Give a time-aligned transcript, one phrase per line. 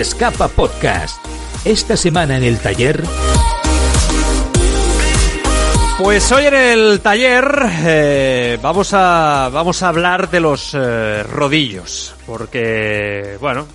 [0.00, 1.24] Escapa Podcast.
[1.64, 3.02] Esta semana en el taller...
[5.98, 7.44] Pues hoy en el taller
[7.84, 13.68] eh, vamos a vamos a hablar de los eh, rodillos, porque bueno,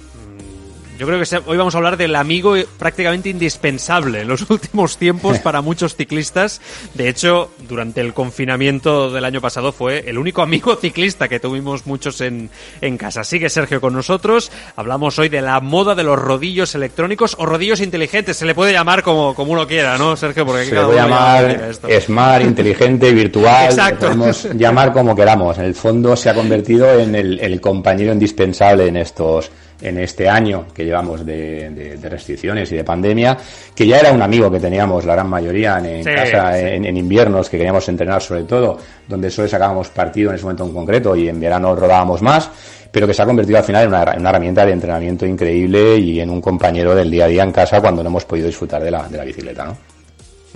[0.98, 5.40] yo creo que hoy vamos a hablar del amigo prácticamente indispensable en los últimos tiempos
[5.44, 6.62] para muchos ciclistas.
[6.94, 11.86] De hecho, durante el confinamiento del año pasado fue el único amigo ciclista que tuvimos
[11.86, 12.50] muchos en,
[12.82, 13.24] en casa.
[13.24, 14.52] Sigue Sergio con nosotros.
[14.76, 18.38] Hablamos hoy de la moda de los rodillos electrónicos o rodillos inteligentes.
[18.38, 20.46] Se le puede llamar como, como uno quiera, ¿no, Sergio?
[20.46, 23.66] Porque Se le puede llamar smart, inteligente, virtual.
[23.66, 24.08] Exacto.
[24.08, 25.58] podemos llamar como queramos.
[25.58, 30.28] En el fondo se ha convertido en el, el compañero indispensable en estos en este
[30.28, 33.38] año que llevamos de, restricciones y de pandemia,
[33.76, 37.58] que ya era un amigo que teníamos la gran mayoría en, casa En, inviernos, que
[37.58, 38.78] queríamos entrenar sobre todo,
[39.08, 42.50] donde solo sacábamos partido en ese momento en concreto y en verano rodábamos más,
[42.92, 45.98] pero que se ha convertido al final en una, en una, herramienta de entrenamiento increíble
[45.98, 48.84] y en un compañero del día a día en casa cuando no hemos podido disfrutar
[48.84, 49.97] de la, de la bicicleta, ¿no?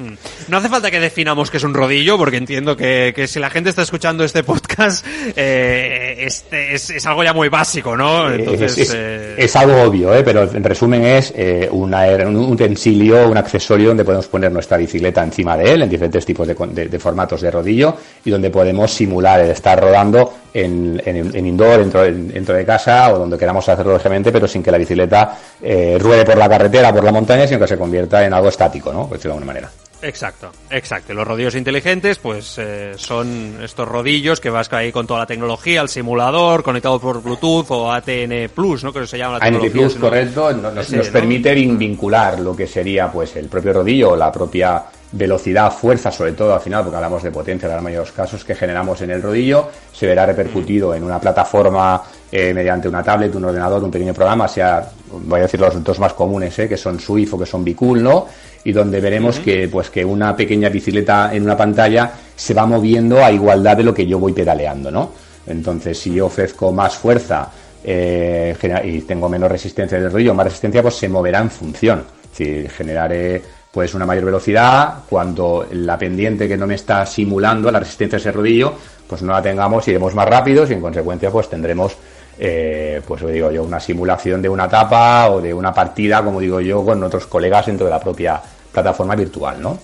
[0.02, 0.16] Hmm.
[0.48, 3.70] No hace falta que definamos qué es un rodillo, porque entiendo que, si la gente
[3.70, 8.32] está escuchando este podcast, eh, este es, algo ya muy básico, ¿no?
[8.32, 10.24] Entonces, eh, es, algo obvio, ¿eh?
[10.24, 15.24] pero en resumen es eh, una, un utensilio, un accesorio donde podemos poner nuestra bicicleta
[15.24, 19.52] encima de él, en diferentes tipos de, formatos de rodillo, y donde podemos simular el
[19.52, 24.48] estar rodando en, en, indoor, dentro, dentro, de casa o donde queramos hacerlo lógicamente, pero
[24.48, 28.26] sin que la bicicleta ruede por la carretera, por la montaña, sino que se convierta
[28.26, 29.08] en algo estático, ¿no?
[29.08, 29.91] Por decirlo de alguna manera.
[30.02, 31.14] Exacto, exacto.
[31.14, 35.82] Los rodillos inteligentes, pues eh, son estos rodillos que vas ahí con toda la tecnología,
[35.82, 38.92] el simulador, conectado por Bluetooth o ATN Plus, ¿no?
[38.92, 40.52] Que se llama la ATN Plus, correcto.
[40.54, 46.32] Nos, permite vincular lo que sería, pues, el propio rodillo, la propia velocidad, fuerza, sobre
[46.32, 49.02] todo al final, porque hablamos de potencia en la mayoría de los casos que generamos
[49.02, 53.84] en el rodillo, se verá repercutido en una plataforma eh, mediante una tablet, un ordenador,
[53.84, 57.34] un pequeño programa, sea, voy a decir los dos más comunes, eh, que son Swift
[57.34, 58.28] o que son Bicool, ¿no?
[58.64, 63.24] Y donde veremos que pues que una pequeña bicicleta en una pantalla se va moviendo
[63.24, 65.12] a igualdad de lo que yo voy pedaleando, ¿no?
[65.48, 67.50] Entonces, si yo ofrezco más fuerza
[67.84, 72.04] eh, y tengo menos resistencia del rodillo, más resistencia, pues se moverá en función.
[72.32, 73.42] Si generaré
[73.72, 78.22] pues una mayor velocidad, cuando la pendiente que no me está simulando la resistencia de
[78.22, 78.74] ese rodillo,
[79.08, 81.96] pues no la tengamos, iremos más rápidos y en consecuencia pues tendremos
[82.40, 86.60] eh, pues digo yo, una simulación de una etapa o de una partida, como digo
[86.60, 88.42] yo, con otros colegas dentro de la propia
[88.72, 89.80] plataforma virtual, ¿no?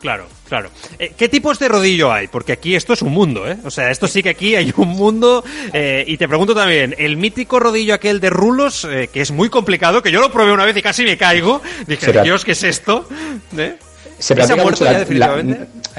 [0.00, 0.70] Claro, claro.
[0.98, 2.28] Eh, ¿Qué tipos de rodillo hay?
[2.28, 3.56] Porque aquí esto es un mundo, ¿eh?
[3.64, 5.44] O sea, esto sí que aquí hay un mundo.
[5.72, 9.48] Eh, y te pregunto también, el mítico rodillo aquel de rulos, eh, que es muy
[9.48, 11.60] complicado, que yo lo probé una vez y casi me caigo.
[11.86, 13.08] Dije, Dios, ¿qué es esto?
[14.18, 14.84] Se ha muerto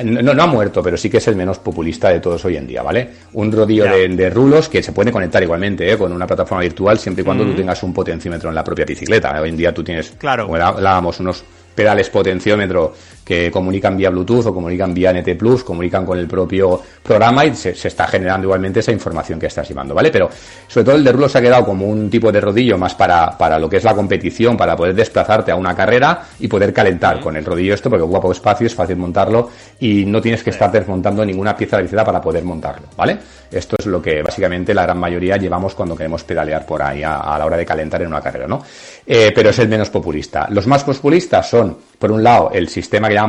[0.04, 2.68] no, no ha muerto, pero sí que es el menos populista de todos hoy en
[2.68, 3.10] día, ¿vale?
[3.34, 5.98] Un rodillo de, rulos que se puede conectar igualmente ¿eh?
[5.98, 9.42] con una plataforma virtual siempre y cuando tú tengas un potenciómetro en la propia bicicleta.
[9.42, 10.48] Hoy en día tú tienes, claro.
[10.48, 11.44] como hablábamos, unos
[11.80, 12.94] pedales potenciómetro
[13.30, 17.54] que comunican vía Bluetooth o comunican vía NT Plus, comunican con el propio programa y
[17.54, 20.10] se, está generando igualmente esa información que estás llevando, ¿vale?
[20.10, 20.32] Pero
[20.68, 23.38] sobre todo el de rulo se ha quedado como un tipo de rodillo más para,
[23.38, 27.20] para lo que es la competición, para poder desplazarte a una carrera y poder calentar
[27.20, 30.50] con el rodillo esto, porque ocupa poco espacio, es fácil montarlo y no tienes que
[30.50, 33.20] estar desmontando ninguna pieza de bicicleta para poder montarlo, ¿vale?
[33.52, 37.38] Esto es lo que básicamente la gran mayoría llevamos cuando queremos pedalear por ahí a,
[37.38, 38.64] la hora de calentar en una carrera, ¿no?
[39.06, 40.48] Eh, pero es el menos populista.
[40.50, 43.20] Los más populistas son, por un lado, el sistema que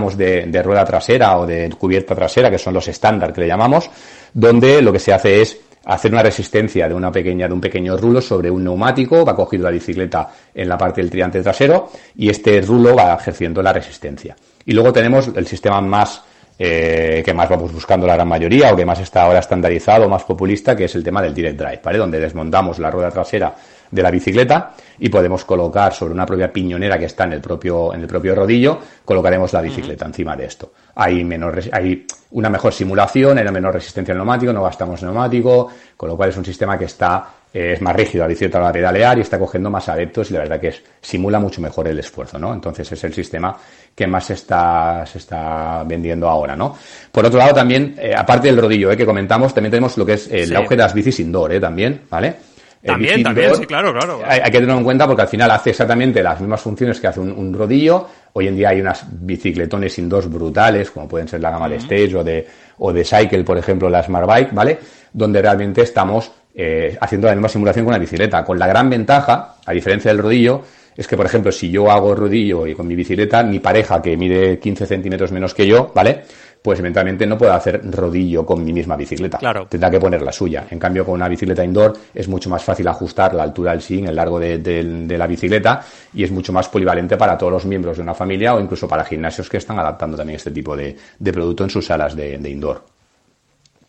[0.47, 3.91] de, rueda trasera o de cubierta trasera, que son los estándar que le llamamos,
[4.33, 7.97] donde lo que se hace es hacer una resistencia de una pequeña, de un pequeño
[7.97, 12.31] rulo sobre un neumático, va cogido la bicicleta en la parte del triante trasero y
[12.31, 14.37] este rulo va ejerciendo la resistencia.
[14.65, 16.23] Y luego tenemos el sistema más
[16.63, 20.25] eh, que más vamos buscando la gran mayoría o que más está ahora estandarizado, más
[20.25, 21.99] populista, que es el tema del direct drive, ¿vale?
[21.99, 23.55] Donde desmontamos la rueda trasera
[23.91, 27.93] de la bicicleta y podemos colocar sobre una propia piñonera que está en el propio,
[27.93, 30.73] en el propio rodillo, colocaremos la bicicleta encima de esto.
[30.95, 35.69] Hay, menor, hay una mejor simulación, hay una menor resistencia al neumático, no gastamos neumático,
[35.97, 38.69] con lo cual es un sistema que está eh, es más rígido la bicicleta va
[38.69, 41.89] a pedalear y está cogiendo más adeptos y la verdad que es, simula mucho mejor
[41.89, 42.53] el esfuerzo, ¿no?
[42.55, 43.57] Entonces es el sistema
[43.93, 46.77] que más se está, se está vendiendo ahora, ¿no?
[47.11, 50.13] Por otro lado también, eh, aparte del rodillo eh, que comentamos, también tenemos lo que
[50.13, 51.59] es el auge de las bicis indoor, ¿eh?
[51.59, 52.37] También, ¿vale?
[52.83, 54.23] También, también, sí, claro, claro.
[54.27, 57.21] Hay, que tenerlo en cuenta porque al final hace exactamente las mismas funciones que hace
[57.21, 58.07] un, rodillo.
[58.33, 61.77] Hoy en día hay unas bicicletones sin dos brutales, como pueden ser la gama de
[61.77, 62.47] Stage o de,
[62.79, 64.79] o de Cycle, por ejemplo, la Smart Bike, ¿vale?
[65.13, 68.45] Donde realmente estamos eh, haciendo la misma simulación con la bicicleta.
[68.45, 70.63] Con la gran ventaja, a diferencia del rodillo,
[70.97, 74.17] es que, por ejemplo, si yo hago rodillo y con mi bicicleta, mi pareja, que
[74.17, 76.23] mide 15 centímetros menos que yo, ¿vale?
[76.63, 79.39] Pues eventualmente no puedo hacer rodillo con mi misma bicicleta.
[79.39, 79.67] Claro.
[79.69, 80.67] Tendrá que poner la suya.
[80.71, 84.09] En cambio, con una bicicleta indoor es mucho más fácil ajustar la altura del sillín,
[84.09, 87.97] el largo de, de la bicicleta y es mucho más polivalente para todos los miembros
[87.97, 90.97] de una familia o incluso para gimnasios que están adaptando también este tipo de,
[91.33, 93.00] producto en sus salas de indoor.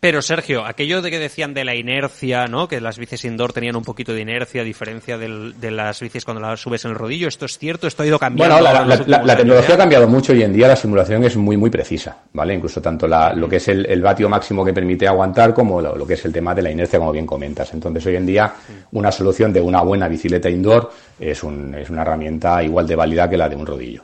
[0.02, 2.66] Pero Sergio, aquello de que decían de la inercia, ¿no?
[2.66, 6.40] Que las bicis indoor tenían un poquito de inercia, a diferencia de las bicis cuando
[6.40, 7.28] las subes en el rodillo.
[7.28, 7.86] ¿Esto es cierto?
[7.86, 8.58] ¿Esto ha ido cambiando?
[8.58, 12.16] Bueno, la, tecnología ha cambiado mucho y en día la simulación es muy, muy precisa,
[12.32, 12.52] ¿vale?
[12.52, 16.14] Incluso tanto lo que es el, el, vatio máximo que permite aguantar como lo, que
[16.14, 17.72] es el tema de la inercia, como bien comentas.
[17.72, 18.52] Entonces, hoy en día,
[18.90, 20.90] una solución de una buena bicicleta indoor
[21.20, 24.02] es, es una herramienta igual de válida que la de un rodillo.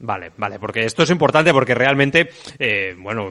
[0.00, 3.30] Vale, vale, porque esto es importante porque realmente, eh, bueno,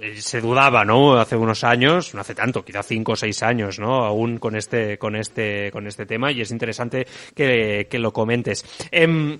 [0.00, 1.14] eh, se dudaba, ¿no?
[1.14, 4.04] Hace unos años, no hace tanto, quizá cinco o seis años, ¿no?
[4.04, 8.64] Aún con este, con este, con este tema y es interesante que, que lo comentes.
[8.90, 9.38] Eh,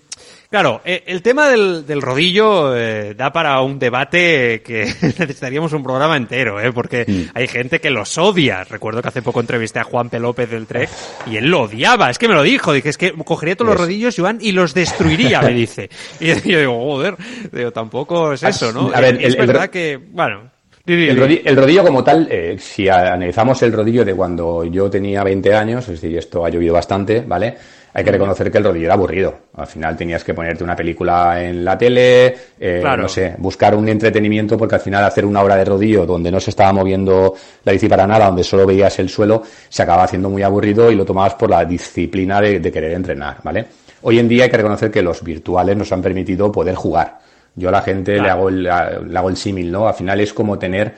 [0.51, 5.85] Claro, eh, el tema del, del rodillo eh, da para un debate que necesitaríamos un
[5.85, 6.73] programa entero, ¿eh?
[6.73, 7.31] porque mm.
[7.35, 8.65] hay gente que los odia.
[8.65, 10.19] Recuerdo que hace poco entrevisté a Juan P.
[10.19, 10.91] López del Trek
[11.27, 12.11] y él lo odiaba.
[12.11, 12.73] Es que me lo dijo.
[12.73, 15.89] Dije, es que cogería todos los rodillos, Joan, y los destruiría, me dice.
[16.21, 17.15] Y yo digo, joder,
[17.53, 18.91] digo, tampoco es eso, ¿no?
[18.93, 20.51] A ver, es verdad que, bueno.
[20.85, 25.23] El rodillo, el rodillo, como tal, eh, si analizamos el rodillo de cuando yo tenía
[25.23, 27.57] 20 años, es decir, esto ha llovido bastante, ¿vale?
[27.93, 29.35] Hay que reconocer que el rodillo era aburrido.
[29.55, 33.89] Al final tenías que ponerte una película en la tele, eh, no sé, buscar un
[33.89, 37.35] entretenimiento, porque al final hacer una hora de rodillo donde no se estaba moviendo
[37.65, 40.95] la bici para nada, donde solo veías el suelo, se acaba haciendo muy aburrido y
[40.95, 43.67] lo tomabas por la disciplina de, querer entrenar, ¿vale?
[44.03, 47.19] Hoy en día hay que reconocer que los virtuales nos han permitido poder jugar.
[47.57, 49.89] Yo a la gente le hago el, le hago el símil, ¿no?
[49.89, 50.95] Al final es como tener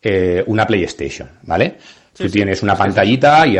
[0.00, 1.76] eh, una PlayStation, ¿vale?
[2.16, 3.56] Tú tienes una pantallita y,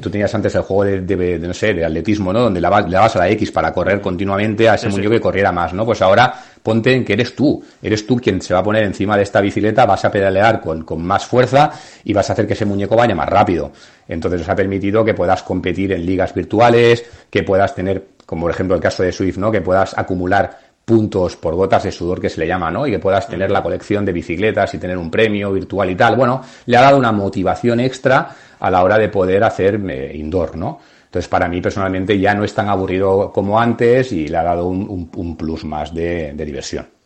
[0.00, 2.40] tú tenías antes el juego de, no sé, de atletismo, ¿no?
[2.40, 5.72] Donde le dabas a la X para correr continuamente a ese muñeco que corriera más,
[5.72, 5.84] ¿no?
[5.84, 7.62] Pues ahora ponte en que eres tú.
[7.82, 10.84] Eres tú quien se va a poner encima de esta bicicleta, vas a pedalear con,
[10.84, 11.70] con más fuerza
[12.04, 13.72] y vas a hacer que ese muñeco vaya más rápido.
[14.08, 18.50] Entonces os ha permitido que puedas competir en ligas virtuales, que puedas tener, como por
[18.50, 19.52] ejemplo el caso de Swift, ¿no?
[19.52, 22.86] Que puedas acumular puntos por gotas de sudor que se le llama, ¿no?
[22.86, 26.16] Y que puedas tener la colección de bicicletas y tener un premio virtual y tal.
[26.16, 30.56] Bueno, le ha dado una motivación extra a la hora de poder hacer eh, indoor,
[30.56, 30.80] ¿no?
[31.04, 34.66] Entonces, para mí personalmente ya no es tan aburrido como antes y le ha dado
[34.66, 36.97] un, plus más de diversión.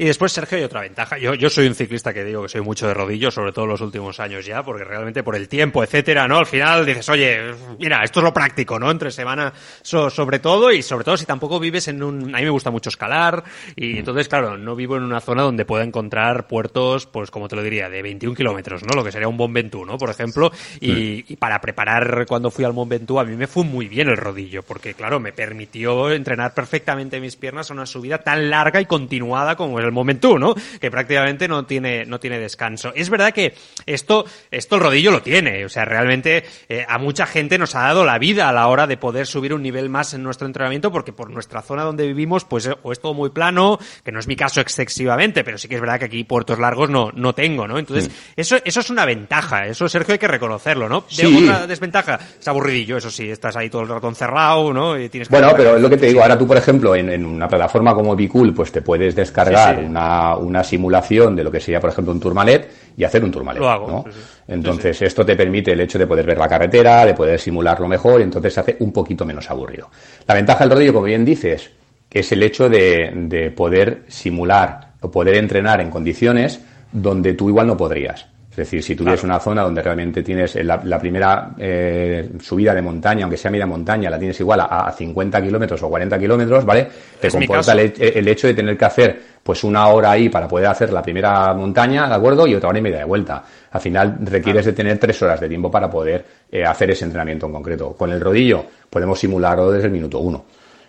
[0.00, 1.18] Y después, Sergio, hay otra ventaja.
[1.18, 3.72] Yo, yo soy un ciclista que digo que soy mucho de rodillo, sobre todo en
[3.72, 6.38] los últimos años ya, porque realmente por el tiempo, etcétera, ¿no?
[6.38, 8.90] Al final dices, oye, mira, esto es lo práctico, ¿no?
[8.90, 9.52] Entre semana,
[9.82, 12.34] sobre todo, y sobre todo si tampoco vives en un...
[12.34, 13.44] A mí me gusta mucho escalar,
[13.76, 17.56] y entonces, claro, no vivo en una zona donde pueda encontrar puertos, pues como te
[17.56, 18.94] lo diría, de 21 kilómetros, ¿no?
[18.94, 19.98] Lo que sería un Mont Ventoux, ¿no?
[19.98, 20.50] Por ejemplo,
[20.80, 24.08] y, y, para preparar cuando fui al Mont Ventoux, a mí me fue muy bien
[24.08, 28.80] el rodillo, porque, claro, me permitió entrenar perfectamente mis piernas a una subida tan larga
[28.80, 30.54] y continuada como es el momento, ¿no?
[30.80, 32.92] Que prácticamente no tiene, no tiene descanso.
[32.94, 33.54] Es verdad que
[33.86, 35.64] esto, esto el rodillo lo tiene.
[35.64, 38.86] O sea, realmente eh, a mucha gente nos ha dado la vida a la hora
[38.86, 42.44] de poder subir un nivel más en nuestro entrenamiento porque por nuestra zona donde vivimos,
[42.44, 45.74] pues o es todo muy plano, que no es mi caso excesivamente, pero sí que
[45.74, 47.78] es verdad que aquí puertos largos no, no tengo, ¿no?
[47.78, 48.12] Entonces, mm.
[48.36, 49.66] eso, eso es una ventaja.
[49.66, 51.04] Eso, Sergio, hay que reconocerlo, ¿no?
[51.16, 54.98] De otra desventaja, es aburridillo, eso sí, estás ahí todo el rato encerrado, ¿no?
[54.98, 57.24] Y tienes bueno, pero es lo que te digo, ahora tú, por ejemplo, en, en
[57.24, 61.80] una plataforma como Bicool, pues te puedes descargar una, una, simulación de lo que sería,
[61.80, 63.62] por ejemplo, un Tourmalet y hacer un Tourmalet.
[63.62, 64.04] ¿no?
[64.48, 68.20] Entonces, esto te permite el hecho de poder ver la carretera, de poder simularlo mejor,
[68.20, 69.90] y entonces se hace un poquito menos aburrido.
[70.26, 71.70] La ventaja del rodillo, como bien dices,
[72.10, 76.60] es el hecho de, de poder simular o poder entrenar en condiciones
[76.92, 78.29] donde tú igual no podrías.
[78.50, 83.22] Es decir, si tuvieras una zona donde realmente tienes la, primera eh, subida de montaña,
[83.22, 86.88] aunque sea media montaña, la tienes igual a, 50 kilómetros o 40 kilómetros, ¿vale?
[87.20, 90.92] Te comporta el, hecho de tener que hacer pues una hora ahí para poder hacer
[90.92, 92.44] la primera montaña, ¿de acuerdo?
[92.48, 93.44] Y otra hora y media de vuelta.
[93.70, 97.46] Al final requieres de tener tres horas de tiempo para poder eh, hacer ese entrenamiento
[97.46, 97.94] en concreto.
[97.96, 100.44] Con el rodillo podemos simularlo desde el minuto uno.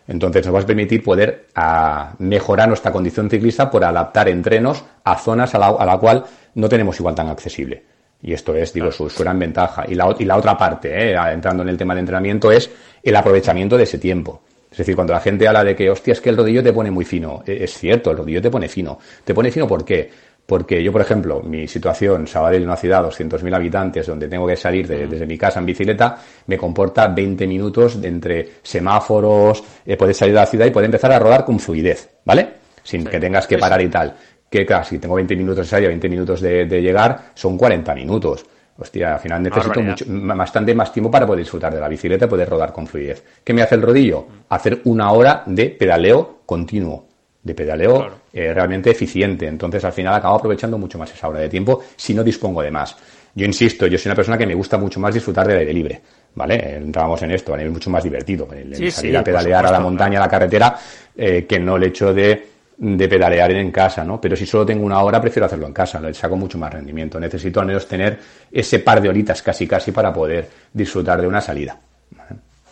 [0.07, 5.17] Entonces nos va a permitir poder a, mejorar nuestra condición ciclista por adaptar entrenos a
[5.17, 7.83] zonas a la, a la cual no tenemos igual tan accesible.
[8.21, 9.85] Y esto es, digo, su, gran ventaja.
[9.87, 12.69] Y la, y la otra parte, eh, entrando en el tema de entrenamiento, es
[13.01, 14.41] el aprovechamiento de ese tiempo.
[14.71, 16.91] Es decir, cuando la gente habla de que, hostia, es que el rodillo te pone
[16.91, 17.43] muy fino.
[17.45, 18.99] E, es cierto, el rodillo te pone fino.
[19.23, 20.09] ¿Te pone fino por qué?
[20.51, 24.85] Porque yo, por ejemplo, mi situación, Sabadell, una ciudad, 200.000 habitantes, donde tengo que salir
[24.85, 26.17] desde mi casa en bicicleta,
[26.47, 31.13] me comporta 20 minutos entre semáforos, eh, puedes salir de la ciudad y puedes empezar
[31.13, 32.49] a rodar con fluidez, ¿vale?
[32.83, 34.13] Sin que tengas que parar y tal
[34.49, 38.45] que casi tengo 20 minutos de salida, 20 minutos de, llegar, son 40 minutos.
[38.77, 40.03] Hostia, al final necesito mucho,
[40.35, 43.23] bastante más tiempo para poder disfrutar de la bicicleta y poder rodar con fluidez.
[43.41, 44.27] ¿Qué me hace el rodillo?
[44.49, 47.10] Hacer una hora de pedaleo continuo.
[47.43, 49.47] De pedaleo eh, realmente eficiente.
[49.47, 52.71] Entonces, al final acabo aprovechando mucho más esa hora de tiempo si no dispongo de
[52.71, 52.95] más.
[53.33, 56.01] Yo insisto, yo soy una persona que me gusta mucho más disfrutar del aire libre.
[56.33, 56.77] ¿Vale?
[56.77, 58.47] Entrábamos en esto, es mucho más divertido.
[58.53, 60.77] El, salir a pedalear a la montaña, a la carretera,
[61.15, 64.21] eh, que no el hecho de, de pedalear en casa, ¿no?
[64.21, 67.19] Pero si solo tengo una hora, prefiero hacerlo en casa, le saco mucho más rendimiento.
[67.19, 68.17] Necesito al menos tener
[68.49, 71.77] ese par de horitas casi casi para poder disfrutar de una salida.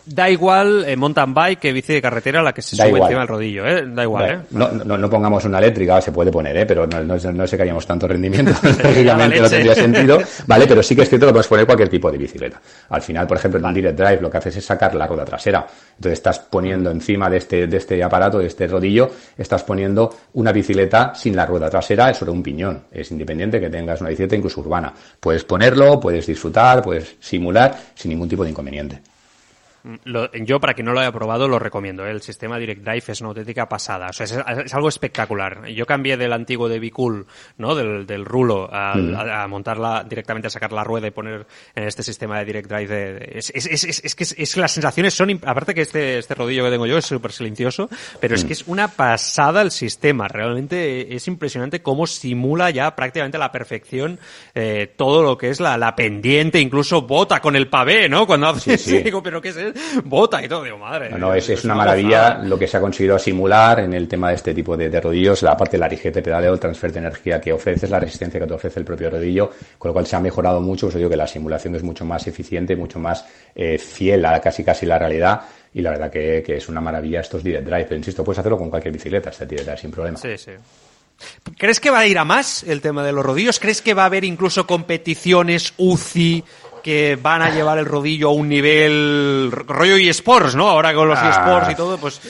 [0.04, 3.28] Da igual eh, mountain bike que bici de carretera la que se sube encima del
[3.28, 3.84] rodillo, ¿eh?
[3.86, 4.40] Da igual, ¿eh?
[4.50, 6.66] No, no, no, pongamos una eléctrica, se puede poner, ¿eh?
[6.66, 8.52] Pero no, no, no sé que hayamos tanto rendimiento,
[8.82, 10.66] lógicamente no tendría sentido, ¿vale?
[10.66, 12.60] Pero sí que es cierto que puedes poner cualquier tipo de bicicleta.
[12.88, 15.24] Al final, por ejemplo, en un direct drive lo que haces es sacar la rueda
[15.24, 15.66] trasera.
[15.96, 20.52] Entonces estás poniendo encima de este, de este aparato, de este rodillo, estás poniendo una
[20.52, 22.84] bicicleta sin la rueda trasera sobre un piñón.
[22.90, 24.92] Es independiente que tengas una bicicleta incluso urbana.
[25.18, 29.00] Puedes ponerlo, puedes disfrutar, puedes simular sin ningún tipo de inconveniente.
[30.04, 32.06] Lo, yo, para quien no lo haya probado, lo recomiendo.
[32.06, 32.10] ¿eh?
[32.10, 34.08] El sistema Direct Drive es una auténtica pasada.
[34.10, 35.66] O sea, es, algo espectacular.
[35.68, 37.74] Yo cambié del antiguo de Bicool, ¿no?
[37.74, 39.14] Del, del rulo, a, mm.
[39.16, 42.88] a, montarla directamente, a sacar la rueda y poner en este sistema de Direct Drive.
[42.88, 46.86] De, es, es, que es, las sensaciones son, aparte que este, este rodillo que tengo
[46.86, 47.88] yo es súper silencioso,
[48.20, 48.46] pero es mm.
[48.46, 50.28] que es una pasada el sistema.
[50.28, 54.18] Realmente es impresionante cómo simula ya prácticamente a la perfección
[54.54, 58.26] eh, todo lo que es la, la pendiente, incluso bota con el pavé, ¿no?
[58.26, 58.98] Cuando hace, sí, sí.
[59.02, 59.69] digo, pero ¿qué es eso?
[60.04, 61.10] bota y todo, digo, madre.
[61.10, 64.36] No, es, es, una, maravilla lo que se ha conseguido simular en el tema de
[64.36, 67.40] este tipo de, rodillos, la parte de la rigidez de pedaleo, el transfer de energía
[67.40, 70.20] que ofrece, la resistencia que te ofrece el propio rodillo, con lo cual se ha
[70.20, 73.24] mejorado mucho, pues digo que la simulación es mucho más eficiente, mucho más
[73.54, 77.44] eh, fiel a casi casi la realidad y la verdad que, es una maravilla estos
[77.44, 80.18] direct drive, pero insisto, puedes hacerlo con cualquier bicicleta, este direct drive sin problema.
[80.18, 80.52] Sí, sí.
[81.58, 83.60] ¿Crees que va a ir a más el tema de los rodillos?
[83.60, 86.42] ¿Crees que va a haber incluso competiciones UCI
[86.82, 90.68] que van a llevar el rodillo a un nivel rollo eSports, ¿no?
[90.68, 91.30] Ahora con los ah.
[91.30, 92.20] eSports y todo, pues...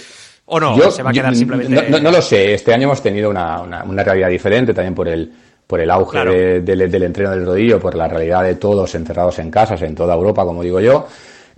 [0.52, 0.90] ¿O no?
[0.90, 2.00] ¿Se va a quedar simplemente...?
[2.00, 2.54] No, lo sé.
[2.54, 5.33] Este año hemos tenido una, una, realidad diferente también por el
[5.66, 9.80] por el auge del entreno del rodillo, por la realidad de todos encerrados en casas
[9.83, 11.07] en toda Europa, como digo yo.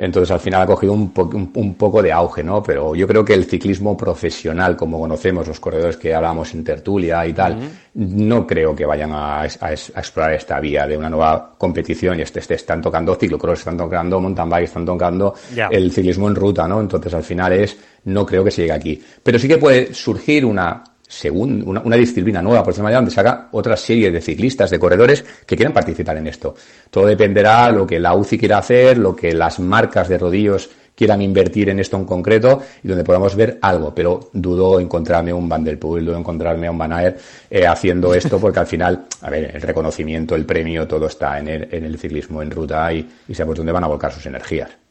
[0.03, 1.13] Entonces al final ha cogido un,
[1.55, 2.61] un, poco de auge, ¿no?
[2.61, 7.25] Pero yo creo que el ciclismo profesional, como conocemos, los corredores que hablamos en tertulia
[7.25, 7.57] y tal,
[7.95, 12.55] no creo que vayan a, explorar esta vía de una nueva competición y este, este
[12.55, 15.35] están tocando ciclocross, están tocando mountain bike, están tocando
[15.71, 16.81] el ciclismo en ruta, ¿no?
[16.81, 19.03] Entonces al final es, no creo que se llegue aquí.
[19.23, 20.83] Pero sí que puede surgir una
[21.13, 25.57] según una, disciplina nueva, por donde se haga otra serie de ciclistas, de corredores que
[25.57, 26.55] quieran participar en esto.
[26.91, 30.71] Todo dependerá de lo que la UCI quiera hacer, lo que las marcas de rodillos
[30.95, 35.49] quieran invertir en esto en concreto y donde podamos ver algo, pero dudo encontrarme un
[35.51, 39.05] Van der Poel, dudo encontrarme a un Van Aert eh, haciendo esto porque al final,
[39.21, 42.91] a ver, el reconocimiento, el premio, todo está en el, en el ciclismo en ruta
[42.93, 44.82] y, y dónde van a volcar sus energías.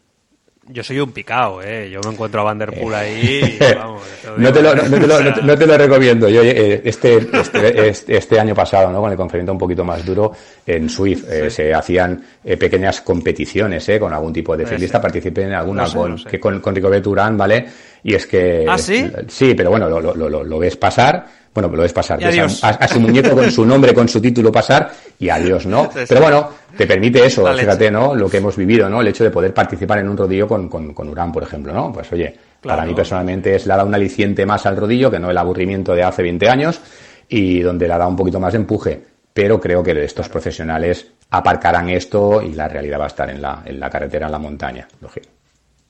[0.72, 1.90] Yo soy un picao, ¿eh?
[1.92, 4.01] Yo me encuentro a Vanderpool ahí y, vamos,
[4.38, 4.75] no, te lo,
[5.44, 6.30] no, te lo, recomiendo.
[6.30, 9.01] Yo eh, este, este, este, este, año pasado, ¿no?
[9.01, 10.32] Con el confinamiento un poquito más duro,
[10.66, 14.00] en Swift eh, se hacían eh, pequeñas competiciones, ¿eh?
[14.00, 15.01] Con algún tipo de ciclista.
[15.01, 17.66] Participé en alguna con, que con, con Rico Beturán, ¿vale?
[18.04, 18.66] Y es que...
[18.68, 19.12] ¿Ah, sí?
[19.28, 23.00] Sí, pero bueno, lo, lo, lo, lo ves pasar bueno, lo ves pasar, a, su
[23.00, 25.89] muñeco con su nombre, con su título pasar y adiós, ¿no?
[26.08, 28.15] Pero bueno, te permite eso, fíjate, ¿no?
[28.15, 29.01] Lo que hemos vivido, ¿no?
[29.01, 31.91] El hecho de poder participar en un rodillo con, con, con Urán, por ejemplo, ¿no?
[31.91, 35.29] Pues oye, para mí personalmente es, le da un aliciente más al rodillo que no
[35.29, 36.79] el aburrimiento de hace 20 años
[37.27, 39.01] y donde le da un poquito más de empuje.
[39.34, 43.62] Pero creo que estos profesionales aparcarán esto y la realidad va a estar en la,
[43.65, 45.41] en la carretera, en la montaña, lógico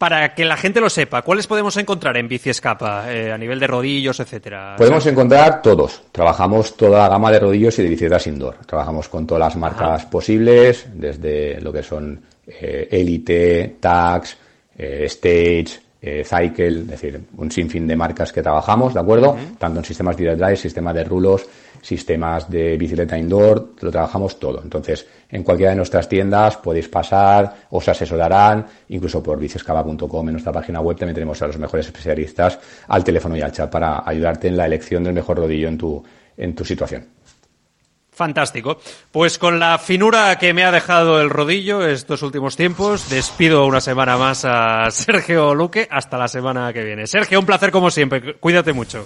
[0.02, 3.60] para que la gente lo sepa, ¿cuáles podemos encontrar en Bici Escapa eh, a nivel
[3.60, 4.74] de rodillos, etcétera?
[4.76, 6.02] Podemos encontrar todos.
[6.12, 8.56] Trabajamos toda la gama de rodillos y de bicicletas indoor.
[8.66, 14.38] Trabajamos con todas las marcas posibles, desde lo que son eh, Elite, Tax,
[14.76, 19.38] eh, Stage, Cycle, es decir, un sinfín de marcas que trabajamos, ¿de acuerdo?
[19.60, 21.46] Tanto en sistemas direct drive, sistemas de rulos,
[21.82, 24.62] sistemas de bicicleta indoor, lo trabajamos todo.
[24.64, 30.52] Entonces, en cualquiera de nuestras tiendas podéis pasar, os asesorarán, incluso por bicescava.com en nuestra
[30.52, 34.48] página web también tenemos a los mejores especialistas al teléfono y al chat para ayudarte
[34.48, 36.04] en la elección del mejor rodillo en tu,
[36.38, 37.06] en tu situación.
[38.14, 38.78] Fantástico.
[39.12, 43.82] Pues con la finura que me ha dejado el rodillo estos últimos tiempos, despido una
[43.82, 45.88] semana más a Sergio Luque.
[45.90, 47.08] Hasta la semana que viene.
[47.08, 48.36] Sergio, un placer como siempre.
[48.36, 49.06] Cuídate mucho.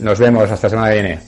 [0.00, 1.20] Nos vemos hasta la semana que viene.